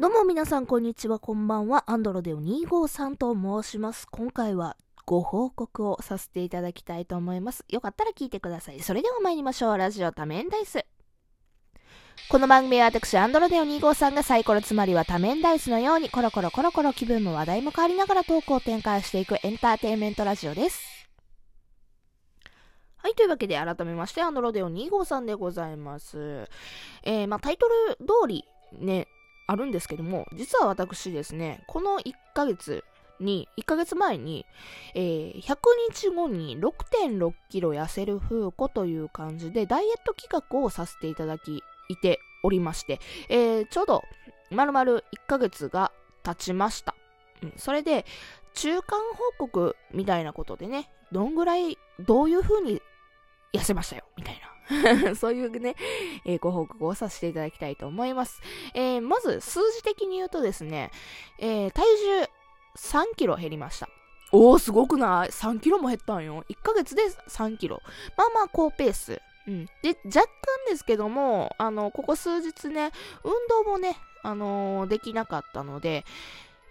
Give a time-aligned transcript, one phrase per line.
[0.00, 1.84] どうも皆さんこんにちはこんばんは。
[1.86, 4.06] アンドロデオ253と申します。
[4.10, 7.66] 今回はご報告をさせていただきたいと思います。
[7.68, 8.80] よかったら聞いてください。
[8.80, 9.76] それでは参りましょう。
[9.76, 10.86] ラジオ多面ダイス。
[12.30, 20.80] この番組は私アンドロデオ253がサイコロつまりは多面ダイスのようにコロコロコロコロ気分も話題も変わりながらトークを展開していくエンターテインメントラジオです。
[22.96, 23.14] はい。
[23.14, 26.48] というわけで、改めまして、アンドロデオ253でございます。
[27.02, 29.06] えー、まあ、タイトル通り、ね、
[29.50, 32.84] あるんですけども、実は私ですね、この1ヶ月
[33.18, 34.46] に、1ヶ月前に、
[34.94, 35.56] えー、100
[35.92, 44.04] 日後に6.6キロ痩せる風子という感じで、ダイエット企画をさせていただき、いておりまして、えー、ちょうど、
[44.50, 45.90] まるまる1ヶ月が
[46.22, 46.94] 経ちました。
[47.42, 48.06] うん、それで、
[48.54, 49.00] 中間
[49.38, 52.80] 報告みたいなことでね、どんぐらい、どういう風に
[53.52, 54.59] 痩せましたよ、みたいな。
[55.16, 55.76] そういうね、
[56.24, 58.40] えー、ご報告をさせていただきたいと思います。
[58.74, 60.90] えー、まず、数字的に言うとですね、
[61.38, 62.28] えー、体重
[62.76, 63.88] 3キロ減りました。
[64.32, 66.44] おー、すごくない ?3 キロも減ったんよ。
[66.48, 67.82] 1ヶ月で3キロ。
[68.16, 69.20] まあまあ、高ペース。
[69.48, 69.66] うん。
[69.82, 70.28] で、若干
[70.68, 72.92] ですけども、あの、ここ数日ね、
[73.24, 73.32] 運
[73.64, 76.04] 動もね、あのー、できなかったので、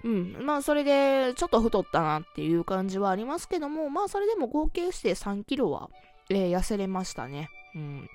[0.03, 0.37] うん。
[0.45, 5.89] まあ、それで、ちょっと太ったなっていう感じはありますけども、まあ、それでも合計して3キロは、
[6.29, 7.49] えー、痩せれましたね。
[7.75, 8.09] うん。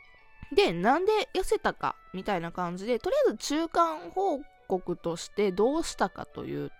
[0.54, 6.70] で、なんで痩せたかみたいな感じで、とりあえず中間報告としてどうしたかという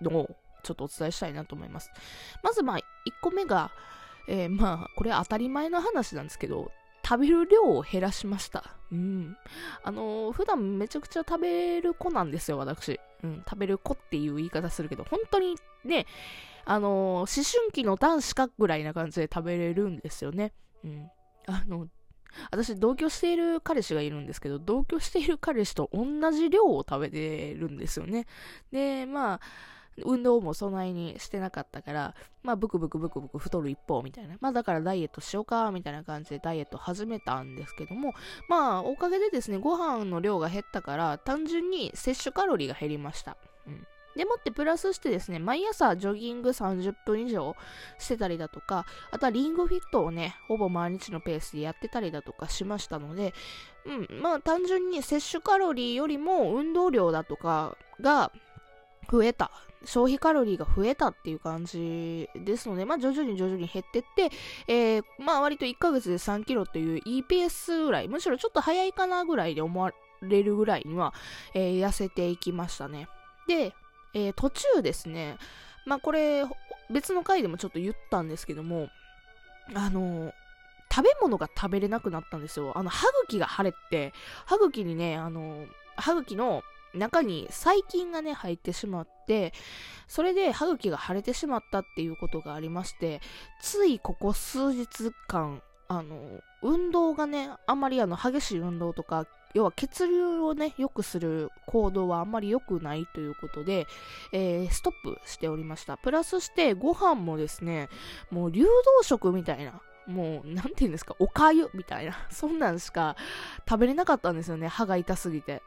[0.00, 1.90] のをちょっとお伝えしたいなと思います。
[2.42, 2.82] まずまあ、1
[3.22, 3.70] 個目が、
[4.28, 6.70] えー、まあ、これ当たり前の話なんですけど、
[7.02, 8.76] 食べる量を減らしました。
[8.92, 9.36] うん。
[9.82, 13.00] あのー、普段めちゃくちゃ食べる子なんですよ、私。
[13.22, 16.06] うん、食べる子っていう言い方するけど、本当にね、
[16.64, 20.52] あのー、思春期の男子かぐらいな感じで食べれるんですよね。
[20.84, 21.10] うん。
[21.46, 21.88] あの、
[22.50, 28.26] 私同居している彼氏がいるんですけど、同居している彼氏と同じ量を食べてるんですよね。
[28.72, 29.40] で、まあ、
[30.04, 34.36] 運動もそないにしてなかったから、まあ、ブクブクブクブク太る一方みたいな。
[34.40, 38.12] まあ、だからダイエットしようか、みたいな感じでダイエット始めたんですけども、
[38.48, 43.36] まあ、おかげでですね、ご飯の量が減ったから、単純に摂取カロリーが減りました。
[43.66, 43.86] うん。
[44.16, 47.54] でもってプラスしてですね、毎朝ジョギング30分以上
[47.98, 53.34] してたりだとか、あとはリングフィットをね、ほぼ毎日のペースでやってたりだとかしましたので、
[53.86, 58.32] うん、まあ単純に摂取カロリーよりも運動量だとかが
[59.10, 59.50] 増えた。
[59.84, 64.30] 消費カロリーが増えたっていう感じですので、まあ徐々に徐々に減ってって、
[64.68, 71.14] えー、まあ割と1ヶ月で3キロといういいペースぐらい、むしろちょっと早いかなぐらいで思われるぐらいには、
[71.54, 73.08] えー、痩せていきましたね。
[73.48, 73.74] で、
[74.14, 75.36] えー、途中ですね、
[75.86, 76.44] まあこれ、
[76.90, 78.88] 別の回でもちょっと言ったんですけども、
[79.74, 80.32] あの
[80.92, 82.72] 食べ物が食べれなくなったんですよ。
[82.76, 84.12] あの、歯茎が腫れて、
[84.46, 85.66] 歯茎にね、あの
[85.96, 86.62] 歯茎の
[86.94, 89.52] 中に細菌がね、入ってしまって、
[90.08, 93.20] それで歯茎が腫れてしまったっていうことがありまして、
[93.62, 103.86] ついここ数日間、あの、運動がね、あまりあの、激しい運動とか、要は血流をね、良くする行動はあんまり良くないということで、
[104.32, 105.96] えー、ストップしておりました。
[105.96, 107.88] プラスしてご飯もですね、
[108.30, 108.70] もう流動
[109.02, 113.16] 食みたいな、もう、なんて言うんですか、おかゆみたいな、 そんなんしか
[113.68, 115.62] 食べれなかったんですよね、歯が痛すぎて。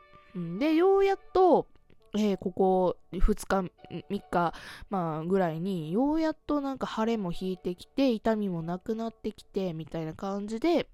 [0.60, 1.68] で、ようやっと、
[2.16, 4.54] えー、ここ2日、3日、
[4.90, 10.88] まあ、ぐらいに、ようやっとなんか腫れも引いてきて、痛みもなくなってきて、みたいな感じで、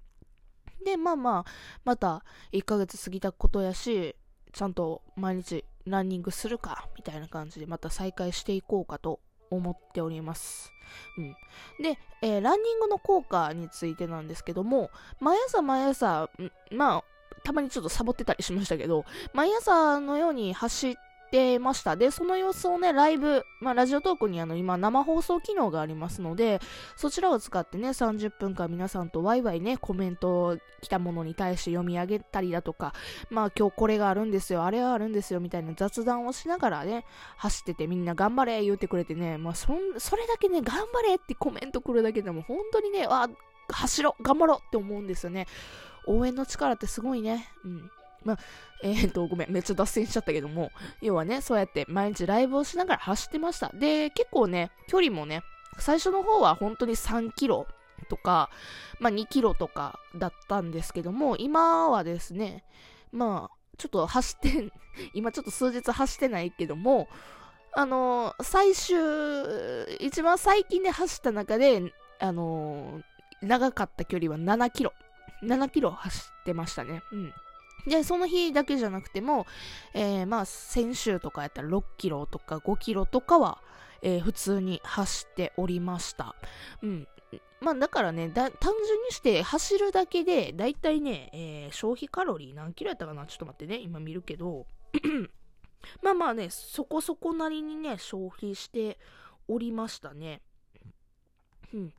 [0.84, 1.50] で、まあまあ、
[1.84, 4.16] また1ヶ月過ぎたことやし、
[4.52, 9.20] ちゃんと毎日ランニングするか、みたいな感じでまた再開していこうかと
[9.50, 10.72] 思っております。
[11.18, 11.36] うん。
[11.82, 14.90] で、えー、ランニングの効果についてなんですけども、
[15.20, 16.30] 毎朝毎朝、
[16.70, 17.04] まあ、
[17.42, 21.09] たまにちょっとサボってたりしましたけど、毎朝のように走って
[21.58, 21.96] ました。
[21.96, 26.60] で、その様子をね、ライブ、まあ、ラジオトークにあの、今、生放送機能がありますので、
[26.96, 32.94] そちらを使ってね、30分間皆さんとワイワイね、コメント来たものに対して読み上げたりだとか、
[33.30, 37.04] まあ、今日これがあるんですよ、あれはあるんですよ、みたいな雑談をしながらね、
[37.36, 39.68] 走っててみんな頑張れ言うてくれてね、まあ、そ、
[39.98, 43.28] それだけね、頑張れってコメント来るだけでも、本当にね、あ、
[43.68, 45.46] 走ろう、頑張ろうって思うんですよね。
[46.06, 47.48] 応援の力ってすごいね。
[47.64, 47.90] うん。
[48.24, 48.38] まあ、
[48.82, 50.70] えー、っと、ごめん、めっちゃ脱線しちゃったけども、
[51.00, 53.70] 要はね、そうやって毎日ライブをしながら走ってました。
[53.74, 55.42] で、結構ね、距離もね、
[55.78, 57.66] 最初の方は本当に3キロ
[58.08, 58.50] とか、
[58.98, 62.64] まあ2キロとかだったんですけども、今はですね、
[63.12, 64.72] まあ、ちょっと走って
[65.14, 67.08] 今ちょっと数日走ってないけども、
[67.72, 74.92] あのー、最終、一番最近で走った中で、あのー、長かった距離は7キロ。
[75.42, 77.02] 7キロ走ってましたね。
[77.12, 77.32] うん。
[77.86, 79.46] で、その日だけじゃなくても、
[79.94, 83.58] えー、まあ、先週とかやったら6キロとか5キロとかは、
[84.02, 86.34] えー、普通に走っておりました。
[86.82, 87.08] うん。
[87.60, 93.26] まあ、だからね、単純にして走るだけで、だいたいね、えー、消費カロリー何キロやったかな？
[93.26, 94.66] ちょっと待ってね、今見るけど、
[96.02, 98.98] まあまあね、そこそこなりにね、消費して
[99.46, 100.40] おりましたね。
[101.74, 101.92] うん。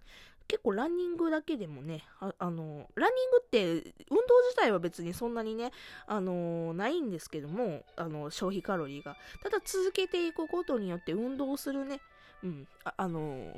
[0.51, 5.71] 結構ランニングだけでもね、ああの、ランニングって運動自体は別にそんなにね、
[6.07, 9.15] あのないんですけども、あの、消費カロリーが。
[9.41, 12.01] ただ続けていくことによって運動するね、
[12.43, 13.53] うん、あ、あの、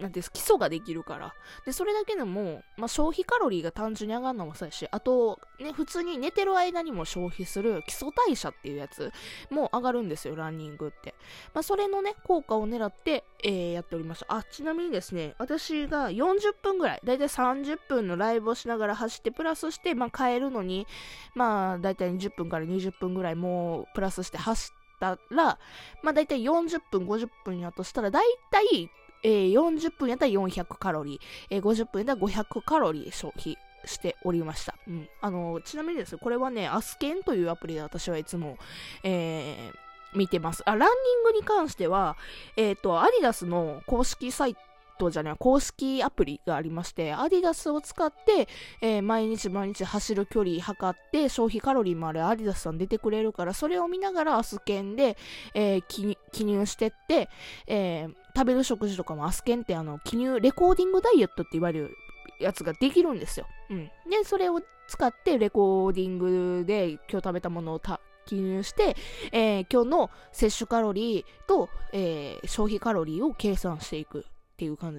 [0.00, 1.34] なんて基礎ができるから。
[1.64, 9.12] で、それだけでも、まあ、消費カロリーが単純に上がるのもそうやし、あと、ね、普通に寝てる間にも消費する基礎代謝っていうやつ
[9.50, 11.14] も上がるんですよ、ランニングって。
[11.54, 14.26] まあ、それのね、効果を狙って、えー、やっておりました。
[14.28, 20.86] あ、ちなみにですね、私が40分ぐらい、だいたい30分のライブをしながら走って、プラスして、まあ、帰るのに、
[21.34, 25.58] まあ、だいたい20分から20分ぐらいもう、プラスして走ったら、
[26.02, 28.90] まあ大体40分、50分やとしたら、大体、
[29.22, 34.74] えー、40分やったら400カロリー、えー、50分やったら500カロリー消費しておりました。
[34.86, 35.08] うん。
[35.20, 38.58] あの、ちなみにですね、これはね、アスケンというアプリで私はいつも、
[39.02, 40.62] えー、見てます。
[40.66, 42.16] あ、ランニングに関しては、
[42.56, 44.60] えっ、ー、と、アディダスの公式サイト
[44.98, 48.48] ト、じゃない、公式アプリがありまして、アディダスを使って、
[48.80, 55.16] えー、毎日毎日走る距離測って、消費カロリーもあれアディダスさん出てくれるから、それを見ながらアスケンで、
[55.54, 57.28] えー、記入してって、
[57.66, 61.96] えー、食べる食事とかもアスケンってあの、記入、レコーディングダイエットって言われる
[62.40, 63.46] やつができるんですよ。
[63.70, 63.86] うん。
[64.10, 67.80] で、それを使ってレコーディングで今日食べたものを
[68.26, 68.96] 記入して、
[69.32, 74.24] えー、今日の摂取カロリーと、えー、消費カロリーを計算していく
[74.58, 74.98] っていう感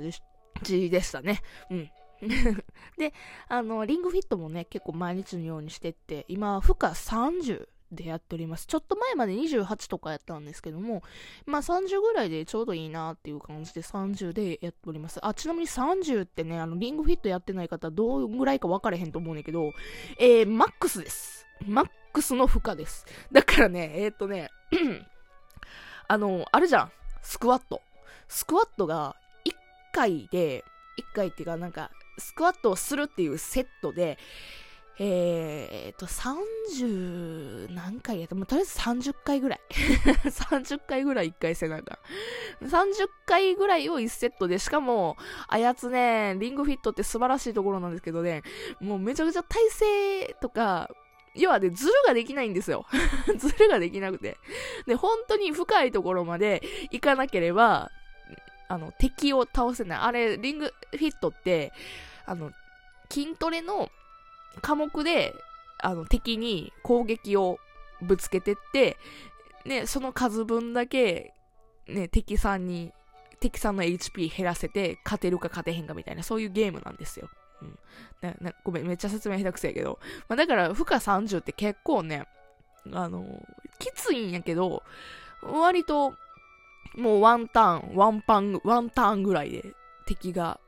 [0.63, 1.41] じでしたね。
[1.69, 1.91] うん。
[2.97, 3.13] で、
[3.49, 8.67] あの、リングフィットもね、結構毎日のようにしてって、今、負荷30でやっております。
[8.67, 11.03] ちょっと前まで28とかやったんですけども、
[11.45, 15.19] まあ30ぐらいでちょうどいいなっていう感じで30でやっております。
[15.25, 19.73] あ、ちなみに30ってね、あの、リングフィットやってない方どうぐらいか分かれへんと思うんだけど、
[20.19, 21.45] えー、マックスです。
[21.65, 23.05] マックスの負荷です。
[23.31, 24.49] だからね、えー、っとね、
[26.07, 26.91] あの、あるじゃん。
[27.21, 27.81] スクワット。
[28.27, 29.15] スクワットが
[29.99, 30.63] 回で、
[30.97, 34.17] 1回っていうかなんか、スクワットをするっていうセットで、
[35.01, 39.59] えー、と、30何回やった、もとりあえず30回ぐらい。
[40.27, 41.99] 30回ぐらい1回せなんか。
[42.61, 45.17] 30回ぐらいを1セットで、しかも、
[45.47, 48.43] あやつね、リングフィットって素晴らしいところなんですけどね、
[48.81, 50.89] もうめちゃくちゃ体勢とか、
[51.35, 52.85] 要はね、ズルができないんですよ。
[53.37, 54.37] ズルができなくて。
[54.85, 56.61] で、本当に深いところまで
[56.91, 57.89] 行かなければ、
[58.69, 59.99] あの、敵を倒せない。
[59.99, 61.73] あれ、リングフィットって、
[62.25, 62.51] あの、
[63.09, 63.89] 筋トレの
[64.61, 65.33] 科目で、
[65.79, 67.59] あの、敵に攻撃を
[68.01, 68.97] ぶつけてって、
[69.65, 71.33] ね、その数分だけ、
[71.87, 72.93] ね、敵さんに、
[73.39, 77.27] 敵さんの HP 減らせて、勝てるか勝てへんかみたいな、そういうゲームなんですよ。
[77.63, 77.79] うん。
[78.21, 79.99] ななごめん、めっちゃ説明下手くせやけど。
[80.27, 82.27] まあ、だから、負荷30って結構ね、
[82.93, 83.25] あの、
[83.79, 84.83] きついんやけど、
[85.41, 86.13] 割と
[86.95, 89.63] もうワンターン、ワンパン、ワンターンぐらいで
[90.05, 90.59] 敵が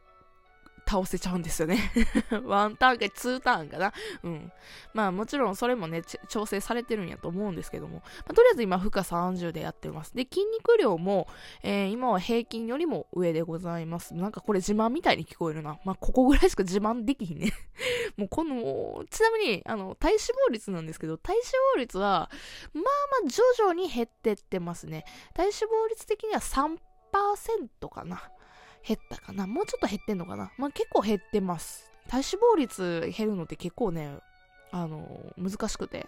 [0.91, 1.79] 倒せちゃうんですよね
[2.43, 3.93] ワンターンかツーターンかな。
[4.23, 4.51] うん。
[4.93, 7.97] まあもちろんそれもね、調整されてるんやと思うんですけども。
[7.99, 10.13] まあ、とりあえず今負荷30でやってます。
[10.13, 11.27] で、筋肉量も、
[11.63, 14.13] えー、今は平均よりも上でございます。
[14.15, 15.79] なんかこれ自慢みたいに聞こえるな。
[15.85, 17.53] まあここぐらいしか自慢できひんね
[18.17, 20.19] もうこの、ちなみに、あの、体脂
[20.49, 21.45] 肪率なんですけど、体脂
[21.75, 22.29] 肪率は、
[22.73, 22.83] まあ
[23.23, 25.05] まあ徐々に減ってってますね。
[25.33, 28.21] 体脂肪率的には3%かな。
[28.87, 29.47] 減ったかな？
[29.47, 30.51] もうちょっと減ってんのかな？
[30.57, 31.91] まあ結構減ってます。
[32.07, 34.17] 体脂肪率減るのって結構ね、
[34.71, 36.07] あの難しくて。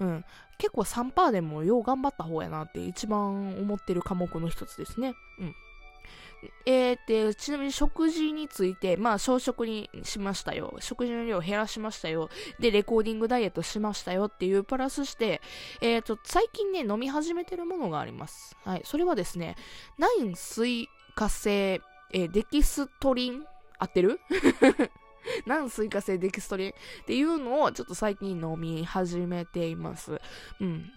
[0.00, 0.24] うん。
[0.58, 5.14] 結構3%でもよう頑張った方やなって一番思ってる科目の一つですね。
[5.38, 5.54] うん。
[6.66, 10.76] えー、で、ちなみに食事について、まあ、小食にしましたよ。
[10.80, 12.28] 食事の量減らしましたよ。
[12.60, 15.40] で、レコーディングダイエットしましたよっていうプラスして、
[15.80, 18.54] えっ、ー、と、最近ね、飲み始めてるものがあります。
[18.62, 18.82] はい。
[18.84, 19.56] それはですね、
[19.98, 21.80] ナイン水化性
[22.12, 23.44] えー、デキストリン？
[23.78, 24.20] 合ってる？
[25.46, 26.72] 軟水化性デキストリンっ
[27.06, 30.20] ていうのをちょっと最近飲み始めています。
[30.60, 30.90] うん。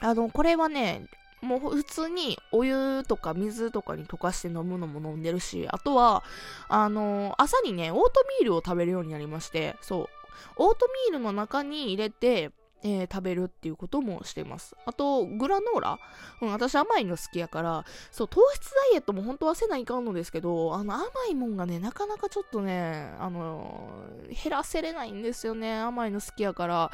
[0.00, 1.06] あの、これはね、
[1.42, 6.22] もう普通にお湯とか水とかに溶かして飲むのも飲んでるし、あとは、
[6.68, 10.08] あの朝にね、オートミールを食べるようになりまして、そう。
[10.56, 12.50] オートミールの中に入れて、
[12.82, 14.76] えー、食べるっていうこともしてます。
[14.86, 15.98] あと、グラノーラ、
[16.40, 25.78] うん、私甘いの好きやから、そう、糖質ダイエットも本当はせないかんのですけど、あの、甘いもんがね、なかなかちょっとね、あのー、減らせれないんですよね。
[25.78, 26.90] 甘いの好きやから。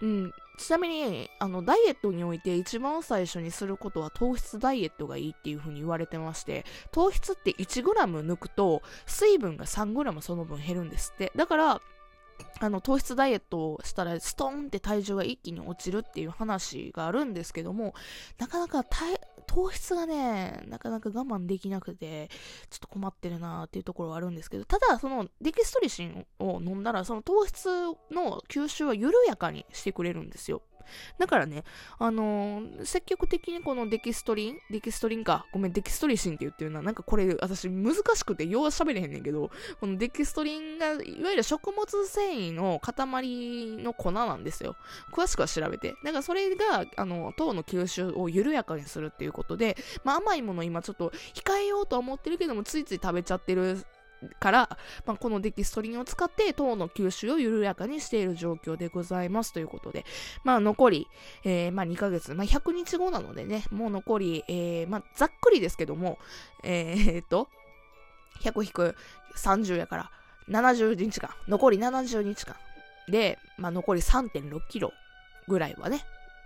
[0.00, 7.82] うん、ちなみに、あの、ダイエットにおいて一番最初にすることは糖質ダイエットがいいっていう風に言われてまして、糖質って 1g
[8.26, 11.32] 抜くと、水分が 3g その分減るんですって。
[11.36, 11.80] だから、
[12.60, 17.94] あの糖質ダイエットをしたらストーンって体重が一気に落ちるっていう話があるんですけども
[18.38, 18.84] なかなか
[19.46, 22.28] 糖質がねなかなか我慢できなくて
[22.70, 27.68] ちょっと困ってるなっていうところはあるんですけどただそのデキストリシンを飲んだらその糖質
[28.10, 30.62] の吸収は緩やかにしてくれるんですよ。
[31.18, 31.64] だからね、
[31.98, 44.76] あのー、積極的にこのデキストリン、デキストリンか、ごめん、デキストリシンって言ってるのは、なんかこれ、私難しくて、よう喋れへんねんけど、このデキストリンが、いわゆる食物繊維の塊の粉なんですよ。
[45.12, 45.94] 詳しくは調べて。
[46.04, 53.84] だからそれが、あの、糖の吸収を緩やかにするっていうことで、まあ甘いもの今ちょっと控えようとは思ってるけども、ついつい食べちゃってる
[54.40, 60.04] から、まあ、このデキストリンを使って糖の吸収を緩やかにしている状況でございますということで、
[60.44, 61.06] まあ、残り、
[61.44, 66.18] えー、まあ、2ヶ月、まあ、100日後なのでね、もう残り、えー、まあ、ざっくりですけども、
[66.64, 67.48] えー、っと、
[68.42, 70.10] 100-30やから、
[70.48, 72.56] 70日間、残り70日間
[73.08, 74.92] で、まあ、残り3.6キロ
[75.46, 76.04] ぐらいはね、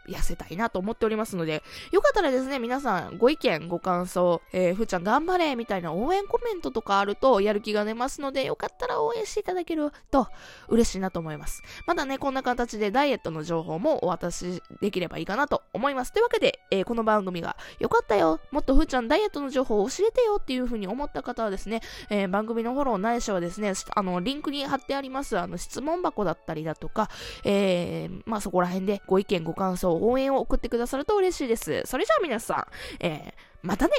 [0.09, 10.29] 痩せたいなと思っておりますので、よかったらですね、皆さんご意見、ご感想、えー、ふーちゃん頑張れみたいな応援コメントとかあるとやる気が出ますので、よかったら応援していただけると
[10.69, 11.63] 嬉しいなと思います。
[11.87, 16.13] まだね、こんな形でダイエットの情報もお渡しできればいいかなと思います。
[16.13, 21.81] というわけで、えー、この番組がよかったよ、もっとふーちゃんダイエットの情報を教えてよっていう風に思った方はですね、
[22.11, 27.09] えー、番組のフォローないしはですね、あの、リンクに貼ってあります、あの、質問箱だったりだとか、
[27.45, 31.83] えー、まあそこら辺でご意見、ご感想、応援を送ってくださると嬉しいです。
[31.85, 32.55] それじゃあ皆さ
[33.01, 33.33] ん、えー、
[33.63, 33.93] またね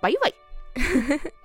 [0.00, 0.34] バイバイ